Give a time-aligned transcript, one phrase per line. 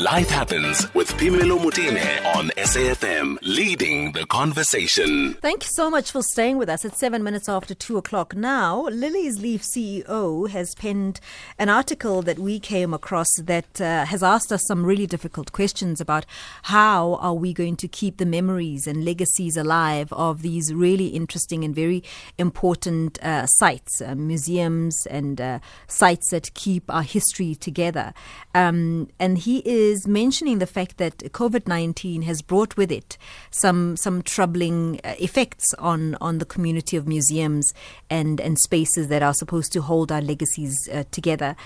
[0.00, 5.34] Life Happens with Phemelo Motene on SAFM, leading the conversation.
[5.34, 6.86] Thank you so much for staying with us.
[6.86, 8.88] It's seven minutes after two o'clock now.
[8.88, 11.20] Liliesleaf CEO has penned
[11.58, 16.00] an article that we came across that uh, has asked us some really difficult questions
[16.00, 16.24] about
[16.62, 21.62] how are we going to keep the memories and legacies alive of these really interesting
[21.62, 22.02] and very
[22.38, 25.58] important uh, sites, uh, museums, and uh,
[25.88, 28.14] sites that keep our history together.
[28.54, 33.18] Um, and he is mentioning the fact that COVID 19 has brought with it
[33.50, 37.72] some, some troubling uh, effects on, on the community of museums
[38.08, 41.56] and, and spaces that are supposed to hold our legacies uh, together.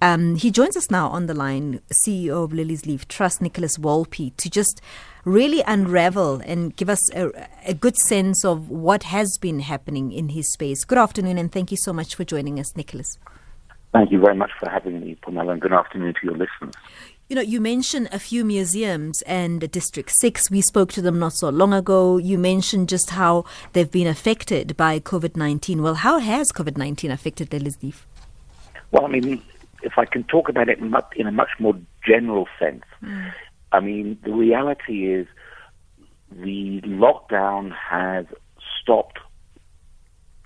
[0.00, 4.50] Um, he joins us now on the line, CEO of Liliesleaf Trust, Nicholas Wolpe, to
[4.50, 4.80] just
[5.24, 7.30] really unravel and give us a,
[7.64, 10.84] a, good sense of what has been happening in his space.
[10.84, 13.18] Good afternoon, and thank you so much for joining us, Nicholas.
[13.92, 16.74] Thank you very much for having me, Pamela, and good afternoon to your listeners.
[17.32, 20.50] You know, you mentioned a few museums and District 6.
[20.50, 22.18] We spoke to them not so long ago.
[22.18, 25.80] You mentioned just how they've been affected by COVID 19.
[25.80, 28.06] Well, how has COVID 19 affected Leaf?
[28.90, 29.40] Well, I mean,
[29.82, 31.72] if I can talk about it in a much more
[32.06, 33.32] general sense, mm.
[33.72, 35.26] I mean, the reality is
[36.32, 38.26] the lockdown has
[38.78, 39.20] stopped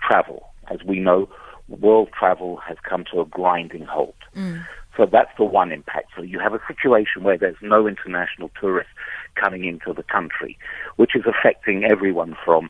[0.01, 0.53] travel.
[0.71, 1.27] As we know,
[1.67, 4.15] world travel has come to a grinding halt.
[4.37, 4.65] Mm.
[4.97, 6.09] So that's the one impact.
[6.15, 8.91] So you have a situation where there's no international tourists
[9.35, 10.57] coming into the country,
[10.95, 12.69] which is affecting everyone from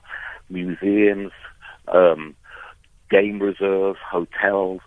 [0.50, 1.32] museums,
[1.88, 2.36] um,
[3.10, 4.82] game reserves, hotels,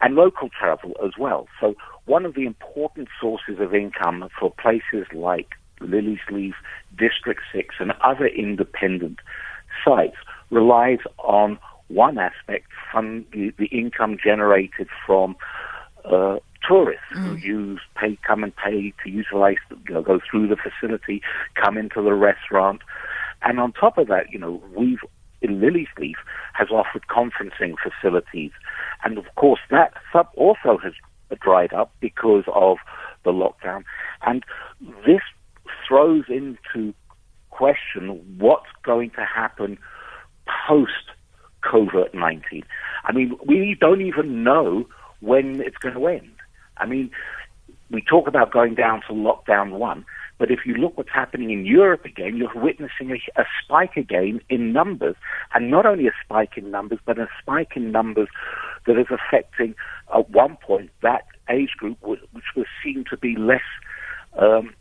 [0.00, 1.48] and local travel as well.
[1.60, 5.48] So one of the important sources of income for places like
[5.80, 6.54] Lily's Leaf,
[6.96, 9.18] District 6, and other independent
[9.84, 10.16] sites
[10.50, 15.36] relies on one aspect the, the income generated from
[16.04, 17.24] uh, tourists mm.
[17.24, 19.56] who use pay, come and pay to utilize,
[19.88, 21.22] you know, go through the facility,
[21.54, 22.82] come into the restaurant,
[23.42, 25.00] and on top of that, you know, we've
[25.42, 26.16] in Lily's Leaf
[26.54, 28.52] has offered conferencing facilities,
[29.04, 30.92] and of course that sub also has
[31.40, 32.78] dried up because of
[33.24, 33.84] the lockdown,
[34.26, 34.44] and
[35.06, 35.20] this
[35.86, 36.94] throws into
[37.50, 39.78] question what's going to happen
[40.68, 41.10] post
[41.64, 42.62] COVID 19.
[43.04, 44.86] I mean, we don't even know
[45.20, 46.35] when it's going to end.
[46.78, 47.10] I mean,
[47.90, 50.04] we talk about going down to lockdown one,
[50.38, 54.40] but if you look what's happening in Europe again, you're witnessing a, a, spike again
[54.48, 55.16] in numbers,
[55.54, 58.28] and not only a spike in numbers, but a spike in numbers
[58.86, 59.74] that is affecting
[60.14, 62.20] at one point that age group, which
[62.56, 63.62] was seen to be less
[64.38, 64.74] um,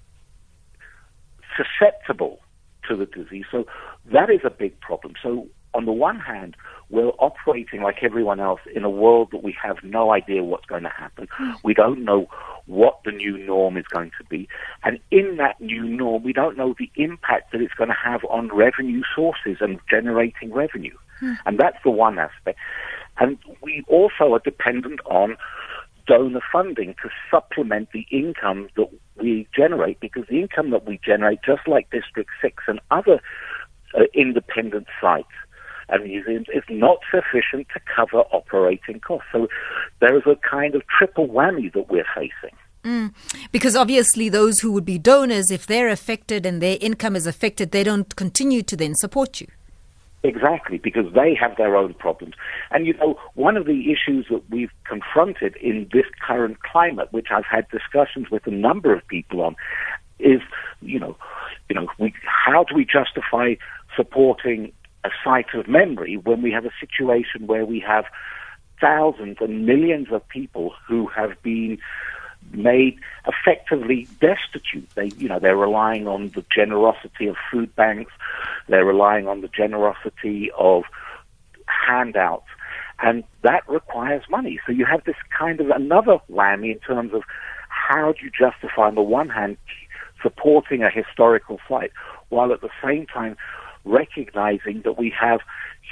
[1.56, 2.40] susceptible
[2.88, 3.46] to the disease.
[3.52, 3.66] So
[4.12, 5.14] that is a big problem.
[5.22, 6.56] So on the one hand,
[6.90, 10.84] we're operating like everyone else in a world that we have no idea what's going
[10.84, 11.28] to happen.
[11.64, 12.28] We don't know
[12.66, 14.48] what the new norm is going to be.
[14.84, 18.24] And in that new norm, we don't know the impact that it's going to have
[18.26, 20.96] on revenue sources and generating revenue.
[21.46, 22.60] And that's the one aspect.
[23.18, 25.38] And we also are dependent on
[26.08, 31.40] donor funding to supplement the income that we generate because the income that we generate,
[31.44, 33.22] just like District 6 and other
[33.98, 35.28] uh, independent sites,
[35.90, 39.28] and museums is not sufficient to cover operating costs.
[39.32, 39.48] So
[40.00, 42.56] there is a kind of triple whammy that we're facing.
[42.84, 43.14] Mm.
[43.52, 47.72] Because obviously, those who would be donors, if they're affected and their income is affected,
[47.72, 49.48] they don't continue to then support you.
[50.24, 52.34] Exactly, because they have their own problems.
[52.72, 57.28] And you know, one of the issues that we've confronted in this current climate, which
[57.32, 59.56] I've had discussions with a number of people on,
[60.20, 60.42] is
[60.82, 61.16] you know,
[61.70, 63.56] you know, we, how do we justify
[63.96, 64.72] supporting
[65.06, 68.06] a site of memory when we have a situation where we have
[68.82, 71.78] thousands and millions of people who have been
[72.52, 74.88] made effectively destitute.
[74.96, 78.12] They, you know, they're relying on the generosity of food banks.
[78.68, 80.84] They're relying on the generosity of
[81.68, 82.48] handouts.
[83.02, 84.60] And that requires money.
[84.66, 87.24] So you have this kind of another whammy in terms of
[87.70, 89.58] how do you justify, on the one hand,
[90.22, 91.92] supporting a historical site,
[92.30, 93.36] while at the same time
[93.86, 95.40] recognizing that we have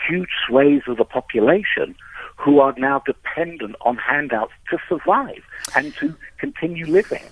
[0.07, 1.95] huge swathes of the population
[2.37, 5.43] who are now dependent on handouts to survive
[5.75, 7.23] and to continue living.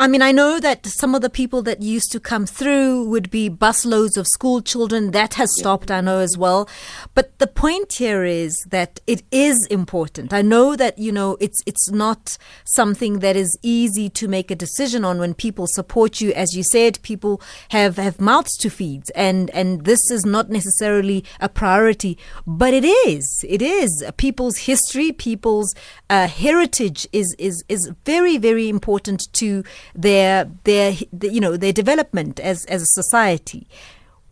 [0.00, 3.30] I mean, I know that some of the people that used to come through would
[3.30, 5.10] be busloads of school children.
[5.10, 6.68] That has stopped, I know as well.
[7.16, 10.32] But the point here is that it is important.
[10.32, 14.54] I know that, you know, it's, it's not something that is easy to make a
[14.54, 16.32] decision on when people support you.
[16.32, 21.24] As you said, people have, have mouths to feed and, and this is not necessarily
[21.40, 22.16] a priority,
[22.46, 23.44] but it is.
[23.48, 24.04] It is.
[24.16, 25.74] People's history, people's
[26.08, 32.40] uh, heritage is, is, is very, very important to their their you know their development
[32.40, 33.66] as as a society.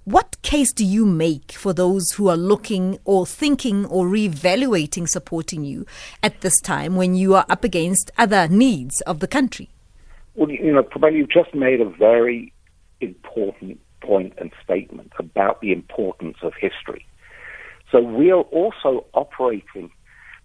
[0.05, 5.65] What case do you make for those who are looking or thinking or reevaluating supporting
[5.65, 5.85] you
[6.23, 9.69] at this time when you are up against other needs of the country?
[10.37, 12.53] Well, you know, Prabal, you've just made a very
[13.01, 17.05] important point and statement about the importance of history.
[17.91, 19.91] So we are also operating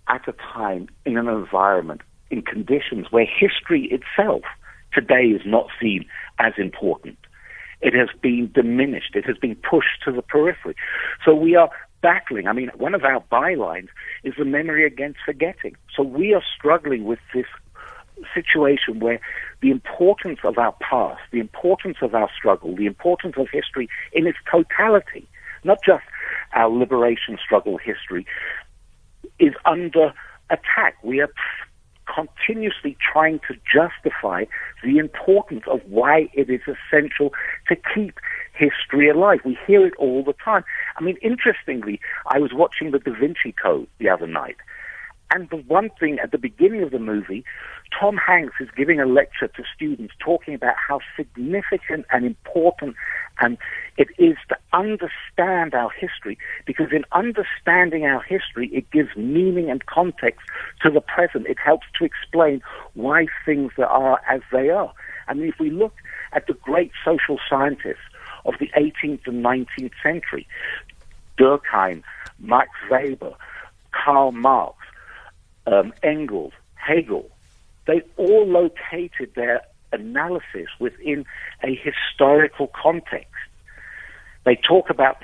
[0.07, 4.43] at a time in an environment, in conditions where history itself
[4.93, 6.05] today is not seen
[6.39, 7.17] as important.
[7.81, 9.15] It has been diminished.
[9.15, 10.75] It has been pushed to the periphery.
[11.25, 11.69] So we are
[12.01, 12.47] battling.
[12.47, 13.89] I mean, one of our bylines
[14.23, 15.75] is the memory against forgetting.
[15.95, 17.45] So we are struggling with this
[18.33, 19.19] situation where
[19.61, 24.27] the importance of our past, the importance of our struggle, the importance of history in
[24.27, 25.27] its totality,
[25.63, 26.03] not just
[26.53, 28.25] our liberation struggle history,
[29.39, 30.13] is under
[30.49, 30.97] attack.
[31.03, 31.29] We are
[32.13, 34.45] continuously trying to justify
[34.83, 37.31] the importance of why it is essential
[37.67, 38.19] to keep
[38.53, 39.39] history alive.
[39.45, 40.63] We hear it all the time.
[40.97, 44.57] I mean, interestingly, I was watching the Da Vinci Code the other night,
[45.31, 47.43] and the one thing at the beginning of the movie,
[47.97, 52.95] Tom Hanks is giving a lecture to students talking about how significant and important
[53.39, 53.57] and
[53.97, 59.85] it is to understand our history because in understanding our history it gives meaning and
[59.85, 60.41] context
[60.83, 61.47] to the present.
[61.47, 62.61] It helps to explain
[62.93, 64.93] why things are as they are.
[65.27, 65.93] I mean if we look
[66.33, 68.07] at the great social scientists
[68.45, 70.47] of the 18th and 19th century,
[71.37, 72.03] Durkheim,
[72.39, 73.33] Max Weber,
[73.91, 74.77] Karl Marx,
[75.71, 77.29] um, Engels, Hegel,
[77.87, 81.25] they all located their analysis within
[81.63, 83.27] a historical context.
[84.45, 85.17] They talk about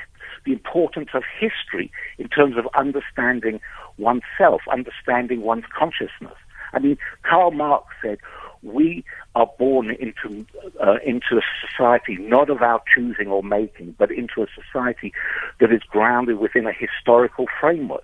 [0.46, 3.60] the importance of history in terms of understanding
[3.98, 6.38] oneself, understanding one's consciousness.
[6.74, 8.20] I mean, Karl Marx said,
[8.64, 9.04] we
[9.36, 10.46] are born into
[10.82, 15.14] uh, into a society not of our choosing or making, but into a society
[15.60, 18.04] that is grounded within a historical framework.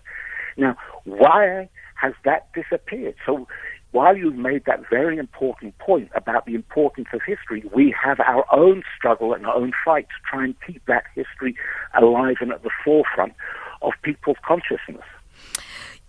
[0.56, 1.70] Now, why
[2.04, 3.16] has that disappeared?
[3.26, 3.48] So
[3.92, 8.46] while you've made that very important point about the importance of history, we have our
[8.52, 11.56] own struggle and our own fight to try and keep that history
[12.00, 13.34] alive and at the forefront
[13.82, 15.06] of people's consciousness.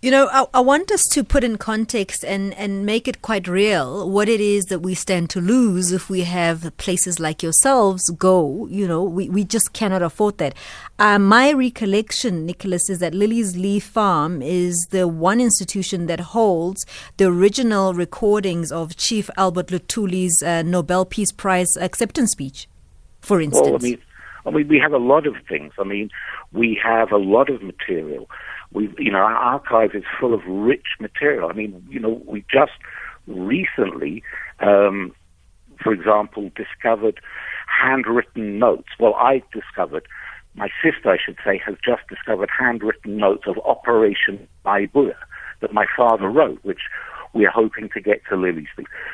[0.05, 3.47] You know, I, I, want us to put in context and, and make it quite
[3.47, 8.07] real what it is that we stand to lose if we have places like yourselves
[8.11, 8.67] go.
[8.67, 10.53] You know, we, we just cannot afford that.
[10.99, 16.85] Uh, my recollection, Nicholas, is that Liliesleaf Farm is the one institution that holds
[17.17, 22.67] the original recordings of Chief Albert Lutuli's uh, Nobel Peace Prize acceptance speech,
[23.21, 23.65] for instance.
[23.65, 23.97] Well, I mean,
[24.45, 25.73] I mean, we have a lot of things.
[25.79, 26.11] I mean,
[26.51, 28.29] we have a lot of material
[28.75, 31.49] we, you know, our archive is full of rich material.
[31.49, 32.73] I mean, you know, we just
[33.25, 34.21] recently,
[34.59, 35.13] um,
[35.81, 37.19] for example, discovered
[37.67, 38.89] handwritten notes.
[38.99, 40.05] Well, I discovered,
[40.55, 45.15] my sister, I should say, has just discovered handwritten notes of Operation Mayibuye
[45.61, 46.81] that my father wrote, which
[47.33, 48.67] we are hoping to get to Lily's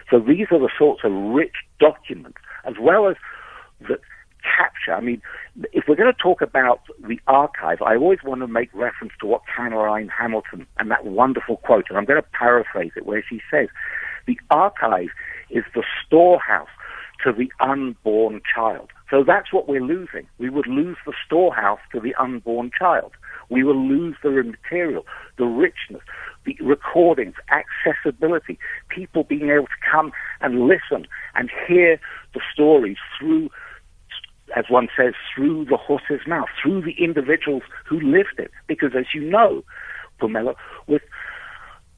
[0.09, 3.15] So these are the sorts of rich documents, as well as
[3.79, 3.99] the
[4.43, 4.93] capture.
[4.93, 5.21] I mean,
[5.73, 9.27] if we're going to talk about the archive, I always want to make reference to
[9.27, 13.41] what Carolyn Hamilton and that wonderful quote, and I'm going to paraphrase it, where she
[13.49, 13.67] says,
[14.27, 15.09] "The archive
[15.49, 16.69] is the storehouse
[17.23, 20.27] to the unborn child." So that's what we're losing.
[20.37, 23.11] We would lose the storehouse to the unborn child.
[23.49, 25.05] We will lose the material,
[25.37, 26.01] the richness,
[26.45, 28.57] the recordings, accessibility,
[28.87, 31.05] people being able to come and listen
[31.35, 31.99] and hear
[32.33, 33.49] the stories through
[34.55, 38.51] as one says, through the horse's mouth, through the individuals who lived it.
[38.67, 39.63] Because as you know,
[40.19, 40.55] Pumela,
[40.87, 41.01] with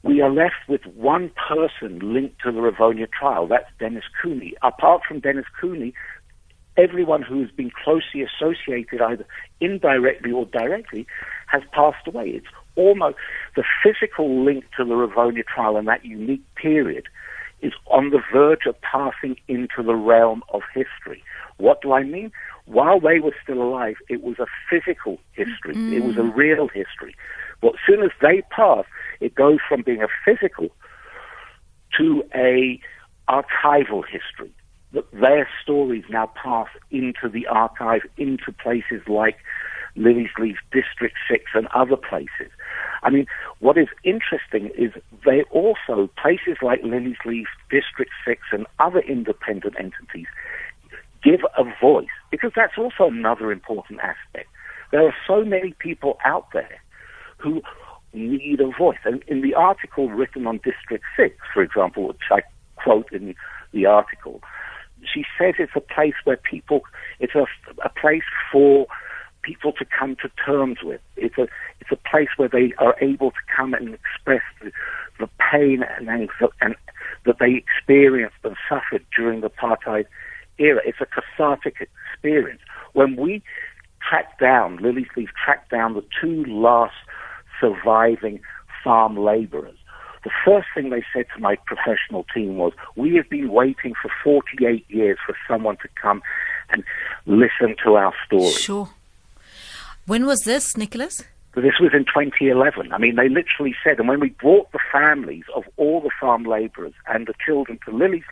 [0.02, 3.46] we are left with one person linked to the Rivonia trial.
[3.46, 4.52] That's Denis Kuny.
[4.62, 5.94] Apart from Denis Kuny,
[6.76, 9.26] everyone who has been closely associated, either
[9.60, 11.06] indirectly or directly,
[11.46, 12.28] has passed away.
[12.28, 12.46] It's
[12.76, 13.16] almost
[13.56, 17.04] the physical link to the Rivonia trial and that unique period
[17.64, 21.22] is on the verge of passing into the realm of history.
[21.56, 22.30] What do I mean?
[22.66, 25.74] While they were still alive, it was a physical history.
[25.74, 25.92] Mm.
[25.94, 26.36] It was a mm.
[26.36, 27.16] real history.
[27.62, 28.84] But as soon as they pass,
[29.20, 30.68] it goes from being a physical
[31.98, 32.78] to a
[33.28, 34.52] archival history.
[34.92, 39.38] That their stories now pass into the archive, into places like
[39.96, 42.50] Liliesleaf District 6 and other places.
[43.02, 43.26] I mean,
[43.60, 44.92] what is interesting is
[45.24, 50.26] they also, places like Liliesleaf, District 6 and other independent entities
[51.22, 54.48] give a voice, because that's also another important aspect.
[54.92, 56.80] There are so many people out there
[57.38, 57.62] who
[58.12, 58.98] need a voice.
[59.04, 62.42] And in the article written on District 6, for example, which I
[62.76, 63.34] quote in
[63.72, 64.40] the article.
[65.02, 66.82] She says it's a place where people,
[67.18, 67.46] it's a,
[67.84, 68.86] a place for
[69.44, 71.00] people to come to terms with.
[71.16, 71.48] It's a
[71.80, 74.70] it's a place where they are able to come and express the,
[75.20, 76.08] the pain and,
[76.60, 76.74] and
[77.26, 80.06] that they experienced and suffered during the apartheid
[80.58, 80.80] era.
[80.84, 82.60] It's a cathartic experience.
[82.92, 83.42] When we
[84.08, 86.94] tracked down, Liliesleaf tracked down the two last
[87.60, 88.40] surviving
[88.82, 89.78] farm laborers.
[90.24, 94.10] The first thing they said to my professional team was, we have been waiting for
[94.22, 96.22] 48 years for someone to come
[96.70, 96.82] and
[97.26, 98.52] listen to our story.
[98.52, 98.88] Sure.
[100.06, 101.24] When was this, Nicholas?
[101.54, 102.92] This was in 2011.
[102.92, 106.44] I mean, they literally said, and when we brought the families of all the farm
[106.44, 108.24] laborers and the children to Lily's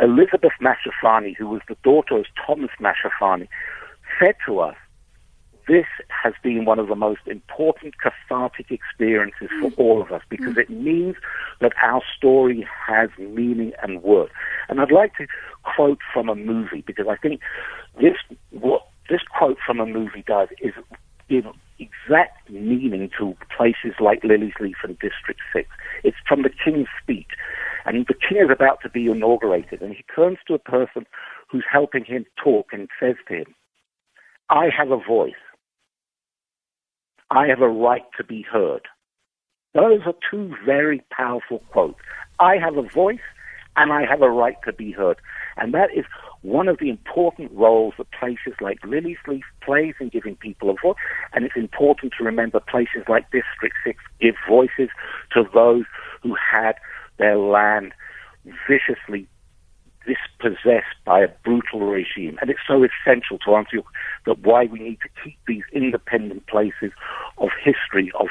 [0.00, 3.48] Elizabeth Mashifane, who was the daughter of Thomas Mashifane,
[4.20, 4.76] said to us,
[5.66, 9.78] this has been one of the most important cathartic experiences for mm.
[9.78, 11.16] all of us because it means
[11.60, 14.30] that our story has meaning and worth.
[14.68, 15.26] And I'd like to
[15.62, 17.40] quote from a movie because I think
[17.98, 18.16] this
[18.50, 20.72] what this quote from a movie does is
[21.28, 21.44] give
[21.78, 25.68] exact meaning to places like Liliesleaf and District 6.
[26.02, 27.30] It's from the King's speech.
[27.84, 31.06] And the King is about to be inaugurated, and he turns to a person
[31.50, 33.54] who's helping him talk and says to him,
[34.48, 35.32] I have a voice.
[37.30, 38.82] I have a right to be heard.
[39.74, 41.98] Those are two very powerful quotes.
[42.38, 43.18] I have a voice
[43.76, 45.18] and I have a right to be heard.
[45.56, 46.04] And that is
[46.44, 50.74] one of the important roles that places like Lily's Leaf plays in giving people a
[50.74, 50.94] voice.
[51.32, 54.90] And it's important to remember places like District 6 give voices
[55.32, 55.84] to those
[56.22, 56.74] who had
[57.18, 57.92] their land
[58.68, 59.26] viciously
[60.06, 62.36] dispossessed by a brutal regime.
[62.42, 63.84] And it's so essential to answer your,
[64.26, 66.92] that why we need to keep these independent places
[67.38, 68.26] of history, of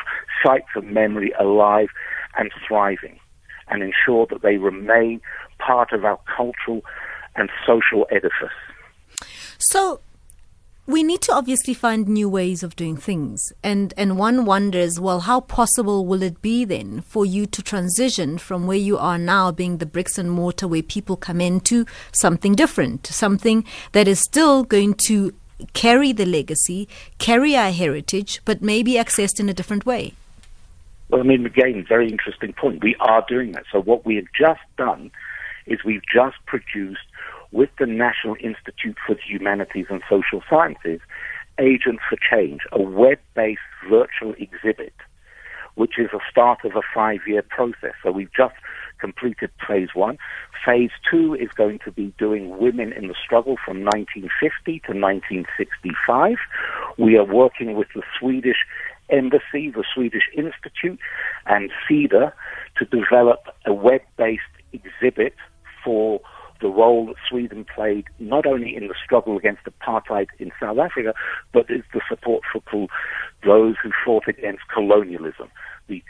[0.45, 1.87] sites of memory alive
[2.37, 3.19] and thriving
[3.69, 5.19] and ensure that they remain
[5.57, 6.83] part of our cultural
[7.35, 8.51] and social edifice.
[9.57, 10.01] So,
[10.85, 13.53] we need to obviously find new ways of doing things.
[13.63, 18.37] And, and one wonders, well, how possible will it be then for you to transition
[18.37, 21.85] from where you are now, being the bricks and mortar where people come in, to
[22.11, 23.63] something different, something
[23.93, 25.33] that is still going to
[25.71, 30.13] carry the legacy, carry our heritage, but maybe accessed in a different way?
[31.09, 32.83] Well, I mean, again, very interesting point.
[32.83, 33.63] We are doing that.
[33.71, 35.11] So, what we have just done
[35.65, 36.99] is we've just produced
[37.53, 40.99] with the National Institute for the Humanities and Social Sciences,
[41.59, 44.93] Agents for Change, a web-based virtual exhibit,
[45.75, 47.93] which is a start of a five-year process.
[48.03, 48.55] So we've just
[48.99, 50.17] completed phase one.
[50.65, 56.37] Phase two is going to be doing women in the struggle from 1950 to 1965.
[56.97, 58.65] We are working with the Swedish
[59.09, 60.99] Embassy, the Swedish Institute,
[61.45, 62.33] and SIDA
[62.77, 64.41] to develop a web-based
[64.71, 65.35] exhibit
[65.83, 66.21] for
[66.63, 71.13] the role that Sweden played not only in the struggle against apartheid in South Africa,
[71.51, 72.87] but is the support for
[73.43, 75.49] those who fought against colonialism.
[75.87, 76.01] The,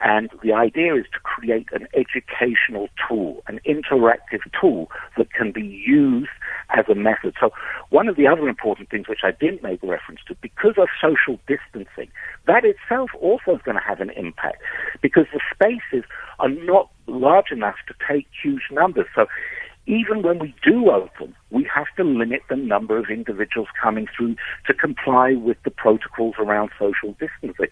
[0.00, 5.62] and the idea is to create an educational tool, an interactive tool that can be
[5.62, 6.30] used
[6.76, 7.34] as a method.
[7.40, 7.50] So
[7.90, 11.40] one of the other important things which I didn't make reference to, because of social
[11.48, 12.10] distancing,
[12.46, 14.62] that itself also is going to have an impact
[15.00, 16.04] because the spaces
[16.38, 19.06] are not large enough to take huge numbers.
[19.14, 19.26] So
[19.86, 24.34] even when we do open, we have to limit the number of individuals coming through
[24.66, 27.68] to comply with the protocols around social distancing.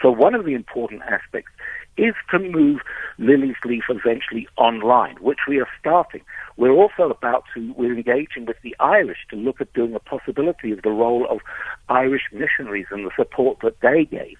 [0.00, 1.50] So one of the important aspects
[1.98, 2.80] is to move
[3.18, 6.22] Liliesleaf eventually online, which we are starting.
[6.56, 10.70] We're also about to, we're engaging with the Irish to look at doing a possibility
[10.72, 11.40] of the role of
[11.88, 14.38] Irish missionaries and the support that they gave.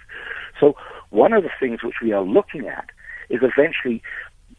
[0.58, 0.75] So
[1.11, 2.90] one of the things which we are looking at
[3.28, 4.02] is eventually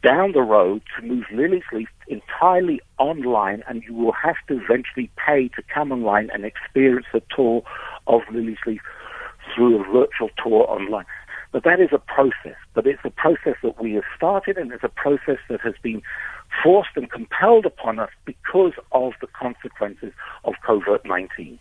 [0.04, 5.10] down the road to move Lily's Leaf entirely online, and you will have to eventually
[5.18, 7.64] pay to come online and experience the tour
[8.08, 8.80] of Liliesleaf
[9.54, 11.06] through a virtual tour online.
[11.52, 12.58] But that is a process.
[12.74, 16.02] But it's a process that we have started, and it's a process that has been
[16.64, 20.14] forced and compelled upon us because of the consequences
[20.44, 21.60] of COVID 19.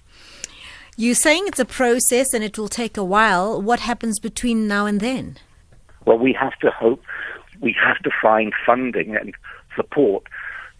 [0.96, 3.62] You're saying it's a process and it will take a while.
[3.62, 5.36] What happens between now and then?
[6.04, 7.02] Well, we have to hope
[7.60, 9.34] we have to find funding and
[9.76, 10.24] support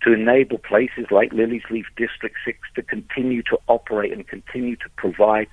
[0.03, 5.49] to enable places like Liliesleaf District 6 to continue to operate and continue to provide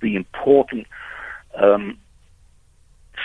[0.00, 0.86] the important
[1.60, 1.98] um,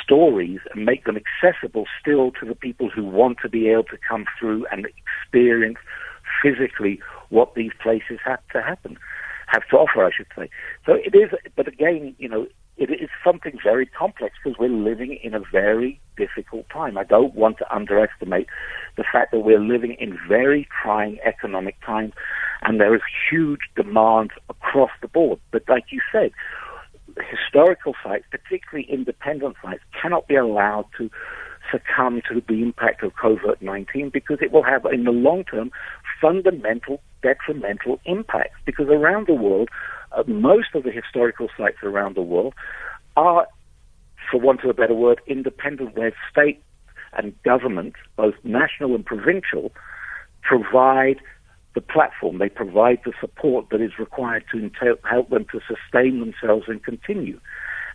[0.03, 3.97] stories and make them accessible still to the people who want to be able to
[4.07, 5.77] come through and experience
[6.41, 8.97] physically what these places have to happen,
[9.47, 10.49] have to offer, I should say.
[10.85, 12.47] So it is, but again, you know,
[12.77, 16.97] it is something very complex because we're living in a very difficult time.
[16.97, 18.47] I don't want to underestimate
[18.97, 22.13] the fact that we're living in very trying economic times
[22.61, 25.39] and there is huge demand across the board.
[25.51, 26.31] But like you said,
[27.29, 31.09] historical sites, particularly independent sites, cannot be allowed to
[31.71, 35.71] succumb to the impact of COVID 19 because it will have, in the long term,
[36.21, 38.57] fundamental detrimental impacts.
[38.65, 39.69] Because around the world,
[40.15, 42.53] Uh, most of the historical sites around the world
[43.17, 43.47] are,
[44.31, 46.61] for want of a better word, independent, where state
[47.13, 49.71] and government, both national and provincial,
[50.41, 51.19] provide
[51.73, 52.37] the platform.
[52.39, 54.71] They provide the support that is required to
[55.09, 57.39] help them to sustain themselves and continue.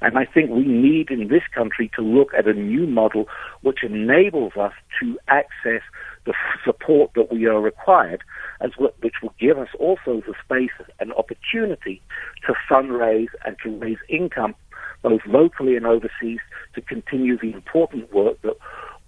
[0.02, 3.26] And I think we need in this country to look at a new model
[3.62, 5.82] which enables us to access
[6.26, 6.34] the
[6.64, 8.22] support that we are required,
[8.60, 12.02] as well, which will give us also the space and opportunity
[12.46, 14.54] to fundraise and to raise income
[15.02, 16.40] both locally and overseas
[16.74, 18.54] to continue the important work that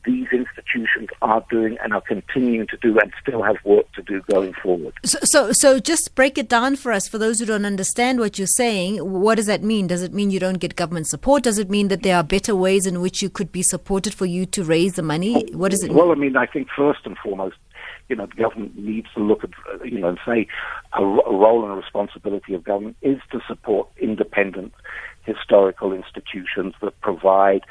[0.05, 4.21] these institutions are doing and are continuing to do and still have work to do
[4.31, 4.95] going forward.
[5.05, 8.39] So, so, so just break it down for us, for those who don't understand what
[8.39, 8.99] you're saying.
[8.99, 9.87] What does that mean?
[9.87, 11.43] Does it mean you don't get government support?
[11.45, 14.27] Does it mean that there are better ways in which you could be supported for
[14.27, 15.47] you to raise the money?
[15.53, 16.09] What does it well, mean?
[16.09, 17.57] Well, I mean, I think first and foremost,
[18.09, 20.47] you know, the government needs to look at, uh, you know, and say
[20.93, 24.75] a, a role and a responsibility of government is to support independent
[25.25, 27.63] historical institutions that provide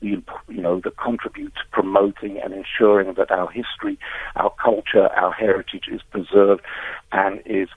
[0.00, 3.98] the, you know, that contribute to promoting and ensuring that our history,
[4.36, 6.62] our culture, our heritage is preserved
[7.12, 7.68] and is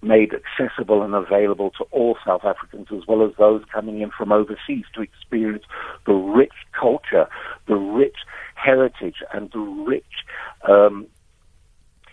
[0.00, 4.30] made accessible and available to all South Africans as well as those coming in from
[4.30, 5.64] overseas to experience
[6.06, 7.26] the rich culture,
[7.66, 8.18] the rich
[8.54, 10.04] heritage and the rich
[10.68, 11.06] um,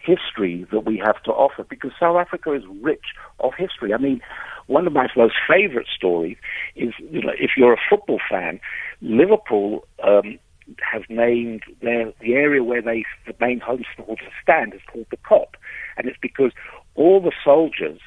[0.05, 3.05] history that we have to offer because South Africa is rich
[3.39, 3.93] of history.
[3.93, 4.21] I mean,
[4.67, 6.37] one of my most favorite stories
[6.75, 8.59] is, you know, if you're a football fan,
[9.01, 10.39] Liverpool um,
[10.79, 15.17] have named their, the area where they the main home supporters stand is called the
[15.17, 15.55] Kop.
[15.97, 16.51] and it's because
[16.95, 17.99] all the soldiers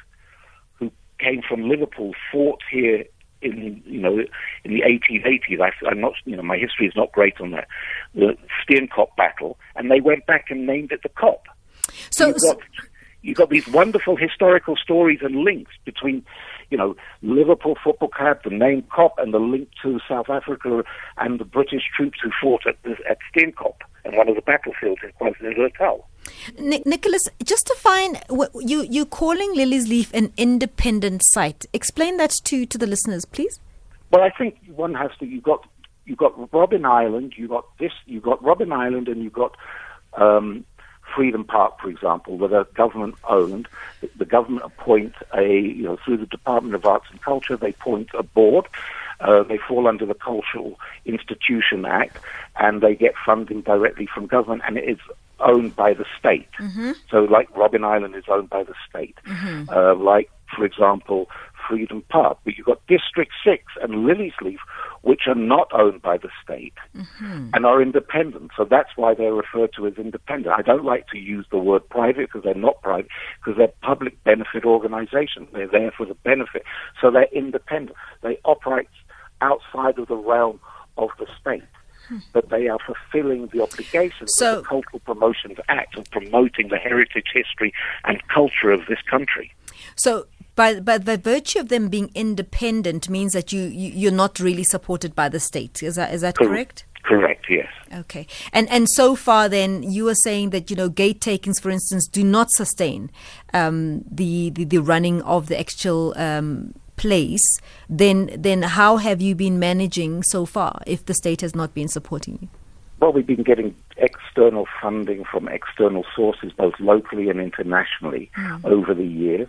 [0.75, 3.05] who came from Liverpool fought here
[3.41, 4.19] in you know
[4.63, 5.61] in the 1880s.
[5.61, 7.67] I, am not you know my history is not great on that
[8.13, 11.43] the Steenkop battle, and they went back and named it the Kop.
[12.09, 12.59] So, you've got,
[13.21, 16.25] you've got these wonderful historical stories and links between
[16.69, 20.83] you know, Liverpool Football Club, the name Kop, and the link to South Africa
[21.17, 22.77] and the British troops who fought at,
[23.09, 23.75] at Steenkop
[24.05, 26.07] and one of the battlefields in KwaZulu-Natal.
[26.85, 28.21] Nicholas, just to find
[28.59, 31.65] you you calling Liliesleaf an independent site.
[31.73, 33.59] Explain that to to the listeners, please.
[34.11, 35.25] Well, I think one has to.
[35.25, 35.65] You've got
[36.05, 37.33] you've got Robben Island.
[37.35, 37.93] you've got this.
[38.05, 39.55] you've got Robben Island, and you've got
[40.17, 40.65] um,
[41.15, 43.67] Freedom Park, for example, that are government owned.
[44.17, 48.09] The government appoint a, you know, through the Department of Arts and Culture, they appoint
[48.13, 48.67] a board.
[49.19, 52.17] Uh, they fall under the Cultural Institution Act,
[52.57, 54.99] and they get funding directly from government, and it is
[55.41, 56.47] owned by the state.
[56.59, 56.91] Mm-hmm.
[57.09, 59.17] So, like Robben Island is owned by the state.
[59.25, 59.69] Mm-hmm.
[59.69, 61.29] Uh, like, for example,
[61.67, 62.39] Freedom Park.
[62.43, 64.57] But you've got District 6 and Liliesleaf,
[65.01, 67.49] which are not owned by the state mm-hmm.
[67.53, 68.51] and are independent.
[68.55, 70.53] So that's why they're referred to as independent.
[70.57, 73.09] I don't like to use the word private because they're not private,
[73.39, 75.47] because they're public benefit organizations.
[75.53, 76.63] They're there for the benefit.
[77.01, 77.97] So they're independent.
[78.21, 78.89] They operate
[79.41, 80.59] outside of the realm
[80.97, 81.63] of the state
[82.09, 82.17] hmm.
[82.33, 86.77] but they are fulfilling the obligations so, of the Cultural Promotions Act of promoting the
[86.77, 89.53] heritage, history, and culture of this country.
[89.95, 90.27] So
[90.59, 94.65] by, by the virtue of them being independent means that you, you are not really
[94.65, 95.81] supported by the state.
[95.81, 96.83] Is that is that correct?
[97.03, 97.45] Correct.
[97.49, 97.67] Yes.
[97.93, 98.27] Okay.
[98.51, 102.09] And and so far, then you are saying that you know gate takings, for instance,
[102.09, 103.09] do not sustain
[103.53, 106.13] um, the, the, the running of the actual.
[106.17, 111.55] Um, place then then how have you been managing so far if the state has
[111.55, 112.49] not been supporting you
[112.99, 118.65] well, we've been getting external funding from external sources, both locally and internationally, mm.
[118.65, 119.47] over the years.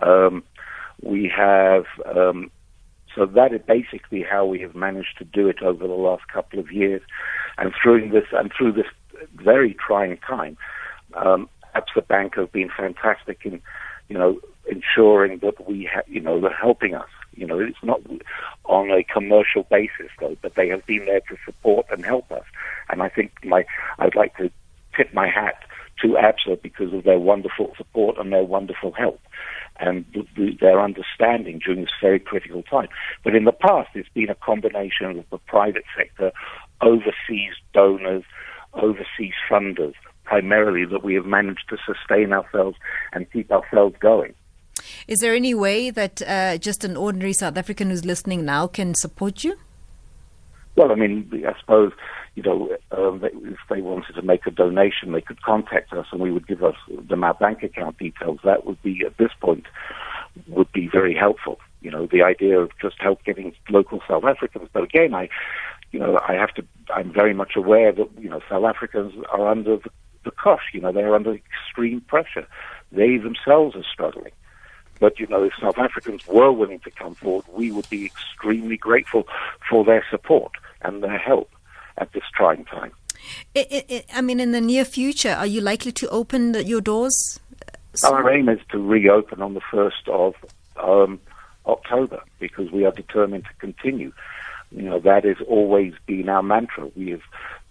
[0.00, 0.42] Um,
[1.02, 2.50] we have, um,
[3.14, 6.58] so that is basically how we have managed to do it over the last couple
[6.58, 7.02] of years,
[7.58, 8.86] and through this and through this
[9.34, 10.56] very trying time,
[11.14, 13.60] um, Absa Bank have been fantastic in,
[14.08, 17.08] you know, ensuring that we, ha- you know, they're helping us.
[17.36, 18.00] You know, it's not
[18.64, 22.44] on a commercial basis though, but they have been there to support and help us.
[22.90, 23.64] And I think my,
[23.98, 24.50] I'd like to
[24.96, 25.56] tip my hat
[26.02, 29.20] to ABSA because of their wonderful support and their wonderful help
[29.80, 32.88] and the, the, their understanding during this very critical time.
[33.22, 36.32] But in the past, it's been a combination of the private sector,
[36.80, 38.24] overseas donors,
[38.74, 39.94] overseas funders,
[40.24, 42.76] primarily that we have managed to sustain ourselves
[43.12, 44.34] and keep ourselves going.
[45.06, 48.94] Is there any way that uh, just an ordinary South African who's listening now can
[48.94, 49.56] support you?
[50.76, 51.92] Well, I mean, I suppose
[52.34, 56.20] you know, um, if they wanted to make a donation, they could contact us and
[56.20, 58.40] we would give us them our bank account details.
[58.44, 59.66] That would be, at this point,
[60.48, 61.60] would be very helpful.
[61.80, 63.20] You know, the idea of just help
[63.70, 64.68] local South Africans.
[64.72, 65.28] But again, I,
[65.92, 69.46] you know, I have to, I'm very much aware that, you know, South Africans are
[69.46, 69.90] under the,
[70.24, 72.48] the you know, they're under extreme pressure.
[72.90, 74.32] They themselves are struggling.
[75.04, 78.78] But, you know, if South Africans were willing to come forward, we would be extremely
[78.78, 79.28] grateful
[79.68, 81.50] for their support and their help
[81.98, 82.90] at this trying time.
[83.54, 86.64] It, it, it, I mean, in the near future, are you likely to open the,
[86.64, 87.38] your doors?
[88.02, 90.36] Our aim is to reopen on the 1st of
[90.82, 91.20] um,
[91.66, 94.10] October because we are determined to continue.
[94.70, 96.90] You know, that has always been our mantra.
[96.96, 97.22] We have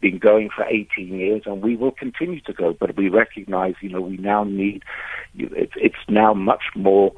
[0.04, 3.90] been going for 18 years and we will continue to go, but we recognize, you
[3.90, 4.84] know, we now need,
[5.34, 7.14] it's, it's now much more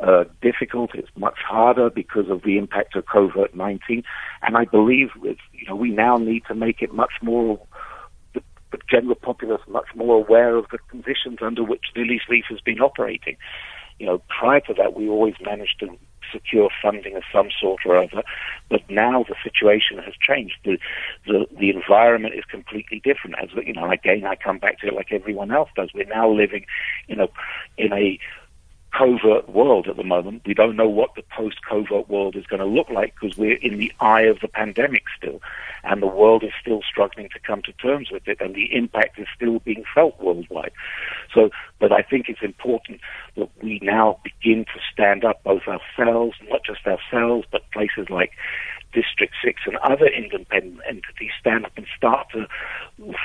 [0.00, 0.90] uh, difficult.
[0.94, 4.04] It's much harder because of the impact of COVID-19.
[4.42, 7.58] And I believe, you know, we now need to make it much more,
[8.34, 12.80] the, the general populace much more aware of the conditions under which Liliesleaf has been
[12.80, 13.38] operating.
[13.98, 15.96] You know, prior to that, we always managed to
[16.32, 18.22] secure funding of some sort or other.
[18.68, 20.56] But now the situation has changed.
[20.64, 20.78] The,
[21.26, 23.36] the, the environment is completely different.
[23.38, 25.90] As you know, again, I come back to it like everyone else does.
[25.94, 26.66] We're now living,
[27.06, 27.28] you know,
[27.76, 28.18] in a
[28.94, 30.42] COVID world at the moment.
[30.46, 33.58] We don't know what the post COVID world is going to look like because we're
[33.58, 35.40] in the eye of the pandemic still,
[35.84, 39.18] and the world is still struggling to come to terms with it, and the impact
[39.18, 40.72] is still being felt worldwide.
[41.34, 43.00] So, but I think it's important
[43.36, 48.32] that we now begin to stand up, both ourselves, not just ourselves, but places like
[48.92, 52.46] District 6 and other independent entities stand up and start to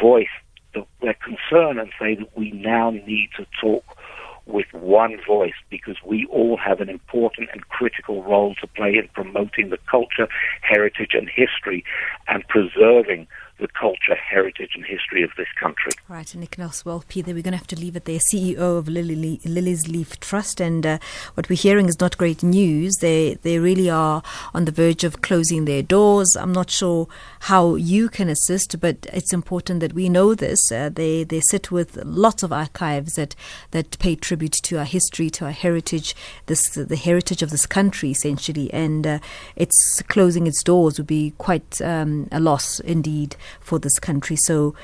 [0.02, 0.28] voice
[0.74, 3.98] the, their concern and say that we now need to talk
[4.46, 9.08] with one voice because we all have an important and critical role to play in
[9.14, 10.28] promoting the culture,
[10.62, 11.84] heritage, and history
[12.28, 13.28] and preserving
[13.60, 15.92] the culture, heritage, and history of this country.
[16.10, 18.20] Right, and Nick Well, Peter, we're going to have to leave it there.
[18.20, 20.98] CEO of Lily, Liliesleaf Trust, and uh,
[21.36, 22.98] what we're hearing is not great news.
[23.00, 26.36] They they really are on the verge of closing their doors.
[26.36, 27.08] I'm not sure
[27.42, 30.72] how you can assist, but it's important that we know this.
[30.72, 33.36] Uh, they they sit with lots of archives that
[33.72, 36.16] that pay tribute to our history, to our heritage,
[36.48, 39.20] this the heritage of this country essentially, and uh,
[39.56, 44.36] it's closing its doors would be quite um, a loss indeed for this country.
[44.36, 44.76] So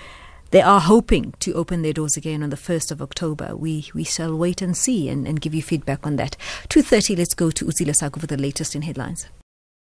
[0.52, 3.56] they are hoping to open their doors again on the 1st of October.
[3.56, 6.36] We we shall wait and see and, and give you feedback on that.
[6.70, 9.28] 2.30, let's go to Uzila Saku for the latest in headlines.